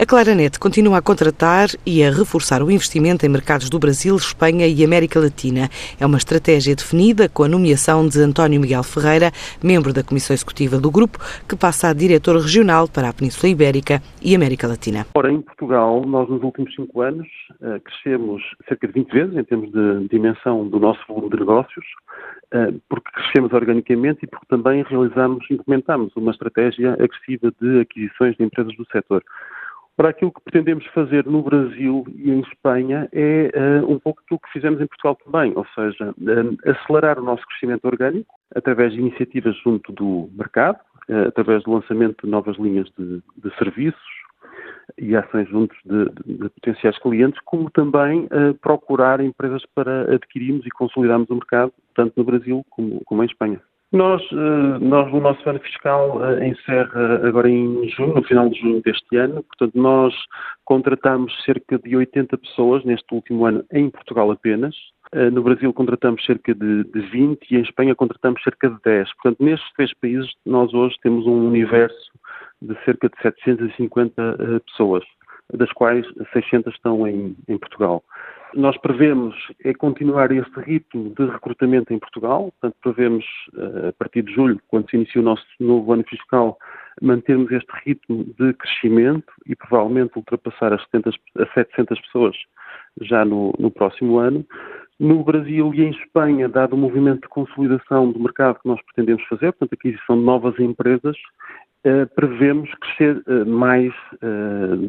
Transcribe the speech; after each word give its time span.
A 0.00 0.06
Claranet 0.06 0.58
continua 0.58 0.96
a 0.96 1.02
contratar 1.02 1.68
e 1.84 2.02
a 2.02 2.08
reforçar 2.08 2.62
o 2.62 2.70
investimento 2.70 3.26
em 3.26 3.28
mercados 3.28 3.68
do 3.68 3.78
Brasil, 3.78 4.16
Espanha 4.16 4.66
e 4.66 4.82
América 4.82 5.20
Latina. 5.20 5.68
É 6.00 6.06
uma 6.06 6.16
estratégia 6.16 6.74
definida 6.74 7.28
com 7.28 7.42
a 7.42 7.48
nomeação 7.48 8.08
de 8.08 8.18
António 8.18 8.58
Miguel 8.58 8.82
Ferreira, 8.82 9.30
membro 9.62 9.92
da 9.92 10.02
Comissão 10.02 10.32
Executiva 10.32 10.78
do 10.78 10.90
Grupo, 10.90 11.18
que 11.46 11.54
passa 11.54 11.88
a 11.88 11.92
diretor 11.92 12.34
regional 12.40 12.88
para 12.88 13.10
a 13.10 13.12
Península 13.12 13.52
Ibérica 13.52 14.00
e 14.24 14.34
América 14.34 14.66
Latina. 14.66 15.04
Ora, 15.14 15.30
em 15.30 15.42
Portugal, 15.42 16.02
nós 16.06 16.30
nos 16.30 16.42
últimos 16.42 16.74
cinco 16.74 17.02
anos 17.02 17.28
eh, 17.60 17.78
crescemos 17.84 18.42
cerca 18.66 18.86
de 18.86 18.94
20 18.94 19.12
vezes 19.12 19.36
em 19.36 19.44
termos 19.44 19.70
de 19.70 20.08
dimensão 20.08 20.66
do 20.66 20.80
nosso 20.80 21.00
volume 21.06 21.28
de 21.28 21.40
negócios, 21.40 21.84
eh, 22.52 22.72
porque 22.88 23.10
crescemos 23.12 23.52
organicamente 23.52 24.20
e 24.22 24.26
porque 24.26 24.46
também 24.48 24.82
realizamos, 24.82 25.44
implementamos 25.50 26.10
uma 26.16 26.30
estratégia 26.30 26.94
agressiva 26.94 27.52
de 27.60 27.80
aquisições 27.80 28.34
de 28.38 28.44
empresas 28.44 28.74
do 28.78 28.86
setor. 28.90 29.22
Ora, 29.98 30.10
aquilo 30.10 30.32
que 30.32 30.40
pretendemos 30.40 30.86
fazer 30.94 31.26
no 31.26 31.42
Brasil 31.42 32.04
e 32.16 32.30
em 32.30 32.40
Espanha 32.40 33.06
é 33.12 33.50
uh, 33.82 33.92
um 33.92 33.98
pouco 33.98 34.22
aquilo 34.24 34.40
que 34.40 34.50
fizemos 34.50 34.80
em 34.80 34.86
Portugal 34.86 35.14
também, 35.16 35.52
ou 35.54 35.66
seja, 35.74 36.10
uh, 36.10 36.70
acelerar 36.70 37.18
o 37.18 37.22
nosso 37.22 37.44
crescimento 37.46 37.84
orgânico 37.84 38.34
através 38.54 38.94
de 38.94 38.98
iniciativas 38.98 39.54
junto 39.58 39.92
do 39.92 40.30
mercado, 40.32 40.78
uh, 41.10 41.28
através 41.28 41.62
do 41.64 41.72
lançamento 41.72 42.24
de 42.24 42.30
novas 42.30 42.56
linhas 42.56 42.88
de, 42.98 43.22
de 43.36 43.56
serviços 43.58 44.00
e 44.96 45.14
ações 45.14 45.48
juntos 45.50 45.76
de, 45.84 46.04
de, 46.24 46.38
de, 46.38 46.48
potenciais 46.48 46.98
clientes, 46.98 47.38
como 47.44 47.70
também 47.70 48.26
procurar 48.60 49.20
empresas 49.20 49.62
para 49.74 50.14
adquirirmos 50.14 50.66
e 50.66 50.70
consolidarmos 50.70 51.30
o 51.30 51.34
mercado, 51.34 51.72
tanto 51.94 52.14
no 52.16 52.24
Brasil 52.24 52.64
como, 52.70 53.00
como 53.04 53.22
em 53.22 53.26
Espanha. 53.26 53.60
Nós, 53.92 54.22
eh, 54.30 54.78
nós, 54.80 55.12
o 55.12 55.20
nosso 55.20 55.48
ano 55.50 55.58
fiscal 55.58 56.24
eh, 56.24 56.46
encerra 56.46 57.26
agora 57.26 57.50
em 57.50 57.88
junho, 57.88 58.14
no 58.14 58.22
final 58.22 58.48
de 58.48 58.60
junho 58.60 58.80
deste 58.82 59.16
ano, 59.16 59.42
portanto, 59.42 59.72
nós 59.74 60.14
contratamos 60.64 61.34
cerca 61.44 61.76
de 61.76 61.96
80 61.96 62.38
pessoas 62.38 62.84
neste 62.84 63.12
último 63.12 63.46
ano 63.46 63.64
em 63.72 63.90
Portugal 63.90 64.30
apenas. 64.30 64.76
Eh, 65.12 65.28
no 65.30 65.42
Brasil 65.42 65.72
contratamos 65.72 66.24
cerca 66.24 66.54
de, 66.54 66.84
de 66.84 67.00
20 67.00 67.50
e 67.50 67.56
em 67.56 67.62
Espanha 67.62 67.96
contratamos 67.96 68.40
cerca 68.44 68.70
de 68.70 68.76
10. 68.84 69.12
Portanto, 69.14 69.44
nestes 69.44 69.72
três 69.72 69.92
países, 69.94 70.30
nós 70.46 70.72
hoje 70.72 70.94
temos 71.02 71.26
um 71.26 71.48
universo 71.48 72.12
de 72.62 72.76
cerca 72.84 73.08
de 73.08 73.20
750 73.20 74.62
pessoas, 74.66 75.02
das 75.52 75.72
quais 75.72 76.06
600 76.32 76.72
estão 76.74 77.08
em, 77.08 77.34
em 77.48 77.58
Portugal. 77.58 78.04
Nós 78.54 78.76
prevemos 78.78 79.34
é 79.64 79.72
continuar 79.72 80.32
este 80.32 80.58
ritmo 80.60 81.14
de 81.16 81.24
recrutamento 81.26 81.92
em 81.92 81.98
Portugal, 81.98 82.52
portanto 82.60 82.76
prevemos 82.82 83.24
eh, 83.56 83.88
a 83.88 83.92
partir 83.92 84.22
de 84.22 84.32
julho, 84.32 84.60
quando 84.68 84.90
se 84.90 84.96
inicia 84.96 85.20
o 85.20 85.24
nosso 85.24 85.44
novo 85.60 85.92
ano 85.92 86.04
fiscal, 86.08 86.58
mantermos 87.00 87.50
este 87.52 87.70
ritmo 87.84 88.24
de 88.38 88.52
crescimento 88.54 89.32
e 89.46 89.54
provavelmente 89.54 90.16
ultrapassar 90.16 90.72
as 90.72 90.82
70, 90.84 91.10
as 91.38 91.52
700 91.54 92.00
pessoas 92.00 92.36
já 93.00 93.24
no, 93.24 93.54
no 93.58 93.70
próximo 93.70 94.18
ano. 94.18 94.44
No 94.98 95.22
Brasil 95.22 95.72
e 95.72 95.82
em 95.82 95.90
Espanha, 95.90 96.48
dado 96.48 96.74
o 96.74 96.78
movimento 96.78 97.22
de 97.22 97.28
consolidação 97.28 98.10
do 98.10 98.18
mercado 98.18 98.58
que 98.60 98.68
nós 98.68 98.80
pretendemos 98.82 99.22
fazer, 99.28 99.52
portanto, 99.52 99.74
aquisição 99.74 100.18
de 100.18 100.24
novas 100.24 100.58
empresas, 100.58 101.16
Uh, 101.82 102.06
prevemos 102.14 102.68
crescer 102.74 103.22
uh, 103.26 103.46
mais 103.46 103.90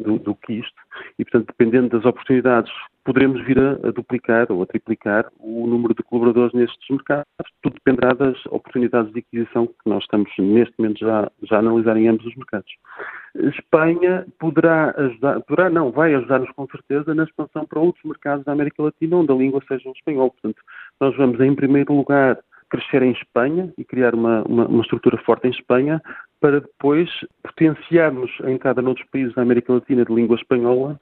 do, 0.04 0.18
do, 0.18 0.34
que 0.34 0.52
isto 0.52 0.76
e, 1.18 1.24
portanto, 1.24 1.46
dependendo 1.46 1.88
das 1.90 2.04
oportunidades 2.04 2.72
poderemos 3.04 3.44
vir 3.44 3.58
a, 3.58 3.72
a, 3.88 3.90
duplicar 3.90 4.50
ou 4.50 4.62
a 4.62 4.66
triplicar 4.66 5.26
o 5.38 5.66
número 5.66 5.94
de 5.94 6.02
colaboradores 6.02 6.52
nestes 6.52 6.88
mercados. 6.88 7.26
Tudo 7.62 7.74
dependerá 7.74 8.14
das 8.14 8.38
oportunidades 8.46 9.12
de 9.12 9.20
aquisição 9.20 9.66
que 9.66 9.74
nós 9.86 10.02
estamos 10.04 10.30
neste 10.38 10.74
momento 10.78 11.00
já, 11.00 11.30
já 11.42 11.56
a 11.56 11.58
analisar 11.58 11.96
em 11.96 12.08
ambos 12.08 12.26
os 12.26 12.36
mercados. 12.36 12.72
Espanha 13.34 14.26
poderá 14.38 14.94
ajudar, 14.96 15.40
poderá 15.40 15.70
não, 15.70 15.90
vai 15.90 16.14
ajudar-nos 16.14 16.50
com 16.52 16.66
certeza 16.68 17.14
na 17.14 17.24
expansão 17.24 17.66
para 17.66 17.80
outros 17.80 18.04
mercados 18.04 18.44
da 18.44 18.52
América 18.52 18.82
Latina 18.82 19.16
onde 19.16 19.32
a 19.32 19.36
língua 19.36 19.60
seja 19.66 19.88
o 19.88 19.92
espanhol. 19.92 20.30
Portanto, 20.30 20.62
nós 21.00 21.16
vamos 21.16 21.40
em 21.40 21.54
primeiro 21.54 21.94
lugar 21.94 22.38
crescer 22.72 23.02
em 23.02 23.12
Espanha 23.12 23.70
e 23.76 23.84
criar 23.84 24.14
uma, 24.14 24.42
uma, 24.44 24.66
uma, 24.66 24.80
estrutura 24.80 25.18
forte 25.18 25.46
em 25.46 25.50
Espanha 25.50 26.00
para 26.40 26.58
depois 26.58 27.10
potenciarmos 27.42 28.30
a 28.42 28.50
entrada 28.50 28.80
noutros 28.80 29.06
países 29.10 29.34
da 29.34 29.42
América 29.42 29.74
Latina 29.74 30.06
de 30.06 30.14
língua 30.14 30.36
espanhola 30.36 30.98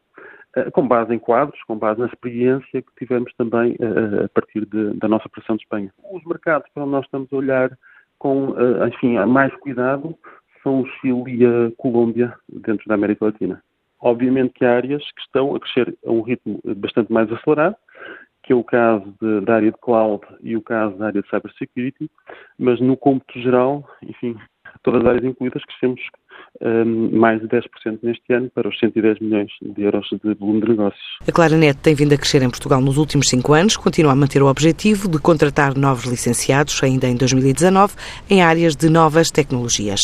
eh, 0.56 0.68
com 0.72 0.86
base 0.86 1.14
em 1.14 1.18
quadros, 1.20 1.62
com 1.62 1.78
base 1.78 2.00
na 2.00 2.06
experiência 2.06 2.82
que 2.82 2.92
tivemos 2.98 3.32
também 3.34 3.76
eh, 3.78 4.24
a 4.24 4.28
partir 4.30 4.66
de, 4.66 4.94
da 4.94 5.06
nossa 5.06 5.28
operação 5.28 5.54
de 5.54 5.62
Espanha. 5.62 5.92
Os 6.10 6.24
mercados 6.24 6.68
para 6.74 6.82
onde 6.82 6.92
nós 6.92 7.04
estamos 7.04 7.32
a 7.32 7.36
olhar 7.36 7.78
com, 8.18 8.56
eh, 8.58 8.88
enfim, 8.88 9.16
mais 9.26 9.54
cuidado 9.60 10.18
são 10.64 10.80
o 10.80 10.86
Chile 10.86 11.36
e 11.36 11.46
a 11.46 11.70
Colômbia 11.76 12.34
dentro 12.48 12.88
da 12.88 12.94
América 12.96 13.26
Latina. 13.26 13.62
Obviamente 14.00 14.54
que 14.54 14.64
há 14.64 14.74
áreas 14.74 15.04
que 15.12 15.20
estão 15.20 15.54
a 15.54 15.60
crescer 15.60 15.96
a 16.04 16.10
um 16.10 16.22
ritmo 16.22 16.58
bastante 16.76 17.12
mais 17.12 17.30
acelerado, 17.30 17.76
que 18.50 18.52
é 18.52 18.56
o 18.56 18.64
caso 18.64 19.14
de, 19.22 19.42
da 19.42 19.54
área 19.54 19.70
de 19.70 19.78
cloud 19.78 20.26
e 20.42 20.56
o 20.56 20.60
caso 20.60 20.96
da 20.96 21.06
área 21.06 21.22
de 21.22 21.28
cybersecurity, 21.28 22.10
mas 22.58 22.80
no 22.80 22.96
cômputo 22.96 23.40
geral, 23.40 23.88
enfim, 24.02 24.36
todas 24.82 25.02
as 25.02 25.06
áreas 25.06 25.24
incluídas, 25.24 25.62
crescemos 25.66 26.00
um, 26.60 27.16
mais 27.16 27.40
de 27.40 27.46
10% 27.46 28.00
neste 28.02 28.32
ano 28.32 28.50
para 28.52 28.68
os 28.68 28.76
110 28.80 29.20
milhões 29.20 29.52
de 29.62 29.82
euros 29.82 30.08
de 30.10 30.34
volume 30.34 30.62
de 30.62 30.70
negócios. 30.70 31.00
A 31.28 31.30
Claranet 31.30 31.78
tem 31.78 31.94
vindo 31.94 32.12
a 32.12 32.16
crescer 32.16 32.42
em 32.42 32.50
Portugal 32.50 32.80
nos 32.80 32.96
últimos 32.98 33.28
cinco 33.28 33.52
anos, 33.52 33.76
continua 33.76 34.10
a 34.10 34.16
manter 34.16 34.42
o 34.42 34.46
objetivo 34.46 35.08
de 35.08 35.20
contratar 35.20 35.76
novos 35.76 36.06
licenciados 36.06 36.82
ainda 36.82 37.06
em 37.06 37.16
2019 37.16 37.94
em 38.28 38.42
áreas 38.42 38.74
de 38.74 38.90
novas 38.90 39.30
tecnologias. 39.30 40.00